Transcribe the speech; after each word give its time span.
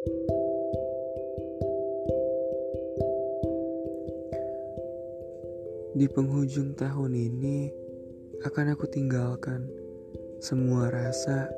Di 0.00 0.08
penghujung 6.08 6.72
tahun 6.72 7.12
ini 7.12 7.68
akan 8.40 8.72
aku 8.72 8.88
tinggalkan 8.88 9.68
semua 10.40 10.88
rasa 10.88 11.52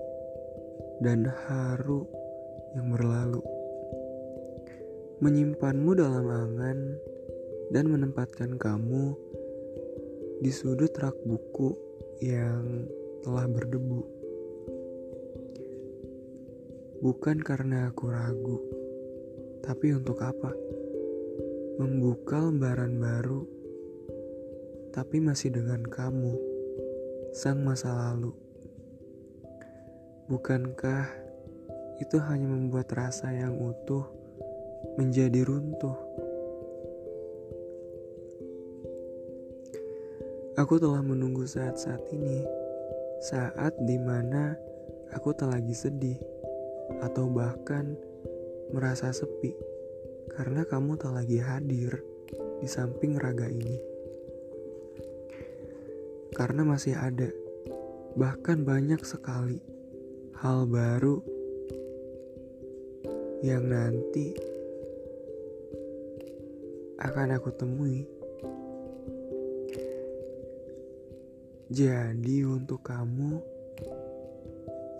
dan 0.98 1.30
haru 1.46 2.02
yang 2.74 2.90
berlalu. 2.90 3.38
Menyimpanmu 5.22 5.94
dalam 5.94 6.26
angan 6.26 6.98
dan 7.70 7.86
menempatkan 7.86 8.58
kamu 8.58 9.14
di 10.42 10.50
sudut 10.50 10.90
rak 10.98 11.14
buku 11.22 11.78
yang 12.18 12.90
telah 13.22 13.46
berdebu. 13.46 14.21
Bukan 17.02 17.42
karena 17.42 17.90
aku 17.90 18.06
ragu, 18.06 18.58
tapi 19.66 19.90
untuk 19.90 20.22
apa? 20.22 20.54
Membuka 21.82 22.38
lembaran 22.38 22.94
baru 23.02 23.42
tapi 24.92 25.24
masih 25.24 25.48
dengan 25.48 25.80
kamu, 25.80 26.36
sang 27.32 27.64
masa 27.64 27.88
lalu. 27.88 28.28
Bukankah 30.28 31.08
itu 31.96 32.20
hanya 32.28 32.44
membuat 32.44 32.92
rasa 32.92 33.32
yang 33.32 33.56
utuh 33.56 34.04
menjadi 35.00 35.48
runtuh? 35.48 35.96
Aku 40.60 40.76
telah 40.76 41.00
menunggu 41.00 41.48
saat-saat 41.48 42.04
ini, 42.12 42.44
saat 43.24 43.72
di 43.88 43.96
mana 43.96 44.52
aku 45.16 45.32
tak 45.32 45.56
lagi 45.56 45.72
sedih, 45.72 46.20
atau 47.04 47.30
bahkan 47.30 47.94
merasa 48.72 49.12
sepi, 49.12 49.52
karena 50.32 50.64
kamu 50.64 50.96
tak 50.96 51.12
lagi 51.14 51.38
hadir 51.38 52.00
di 52.58 52.68
samping 52.70 53.20
raga 53.20 53.46
ini 53.50 53.92
karena 56.32 56.64
masih 56.64 56.96
ada, 56.96 57.28
bahkan 58.16 58.64
banyak 58.64 59.04
sekali 59.04 59.60
hal 60.40 60.64
baru 60.64 61.20
yang 63.44 63.68
nanti 63.68 64.32
akan 67.04 67.36
aku 67.36 67.52
temui. 67.52 68.08
Jadi, 71.72 72.44
untuk 72.44 72.84
kamu, 72.84 73.40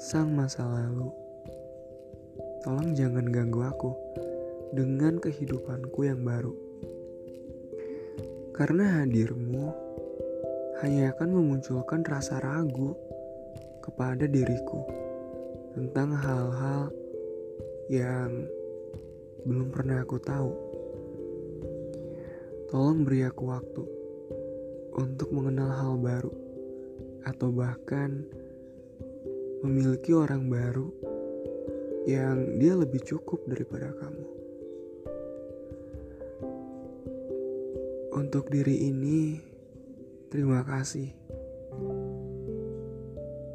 sang 0.01 0.33
masa 0.37 0.69
lalu, 0.69 1.09
tolong 2.63 2.95
jangan 2.95 3.27
ganggu 3.27 3.67
aku 3.67 3.91
dengan 4.71 5.19
kehidupanku 5.19 6.07
yang 6.07 6.23
baru, 6.23 6.55
karena 8.55 9.03
hadirmu 9.03 9.75
hanya 10.81 11.11
akan 11.11 11.29
memunculkan 11.35 12.07
rasa 12.07 12.39
ragu 12.39 12.95
kepada 13.83 14.31
diriku 14.31 14.87
tentang 15.75 16.15
hal-hal 16.15 16.95
yang 17.91 18.47
belum 19.43 19.69
pernah 19.75 20.07
aku 20.07 20.23
tahu. 20.23 20.53
Tolong 22.71 23.05
beri 23.05 23.27
aku 23.27 23.43
waktu 23.51 23.85
untuk 24.97 25.29
mengenal 25.35 25.71
hal 25.75 25.95
baru, 25.99 26.33
atau 27.27 27.51
bahkan 27.53 28.23
memiliki 29.61 30.15
orang 30.15 30.47
baru 30.47 31.12
yang 32.09 32.59
dia 32.59 32.75
lebih 32.75 33.03
cukup 33.07 33.43
daripada 33.47 33.91
kamu. 33.95 34.27
Untuk 38.13 38.53
diri 38.53 38.93
ini, 38.93 39.53
Terima 40.33 40.65
kasih 40.65 41.13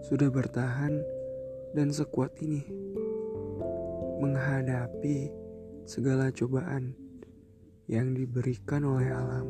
sudah 0.06 0.30
bertahan 0.30 1.02
dan 1.74 1.90
sekuat 1.90 2.38
ini 2.38 2.62
menghadapi 4.22 5.34
segala 5.90 6.30
cobaan 6.30 6.94
yang 7.90 8.14
diberikan 8.14 8.86
oleh 8.86 9.10
alam. 9.10 9.48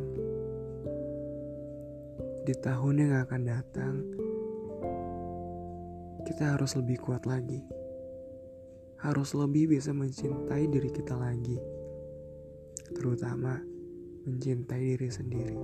Di 2.47 2.55
tahun 2.63 2.95
yang 2.95 3.13
akan 3.27 3.41
datang, 3.43 3.95
kita 6.23 6.55
harus 6.55 6.79
lebih 6.79 6.95
kuat 7.03 7.27
lagi. 7.27 7.59
Harus 8.97 9.37
lebih 9.37 9.77
bisa 9.77 9.93
mencintai 9.93 10.65
diri 10.69 10.89
kita 10.89 11.13
lagi, 11.13 11.57
terutama 12.97 13.61
mencintai 14.25 14.97
diri 14.97 15.09
sendiri 15.13 15.57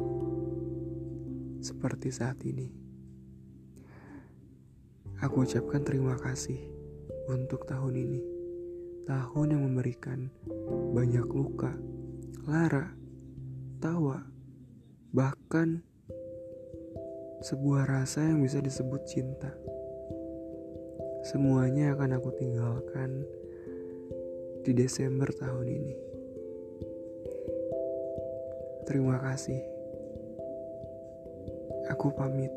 seperti 1.63 2.11
saat 2.11 2.38
ini. 2.44 2.67
Aku 5.23 5.47
ucapkan 5.47 5.79
terima 5.88 6.19
kasih 6.19 6.59
untuk 7.31 7.63
tahun 7.63 7.95
ini. 7.95 8.21
Tahun 9.03 9.47
yang 9.51 9.63
memberikan 9.67 10.31
banyak 10.95 11.27
luka, 11.31 11.75
lara, 12.47 12.91
tawa, 13.79 14.23
bahkan 15.11 15.83
sebuah 17.44 17.88
rasa 17.88 18.23
yang 18.31 18.44
bisa 18.44 18.63
disebut 18.63 19.03
cinta. 19.07 19.51
Semuanya 21.23 21.95
akan 21.95 22.19
aku 22.19 22.35
tinggalkan 22.35 23.23
di 24.67 24.75
Desember 24.75 25.31
tahun 25.31 25.67
ini. 25.72 25.95
Terima 28.84 29.16
kasih. 29.23 29.63
Aku 31.95 32.12
pamit. 32.12 32.51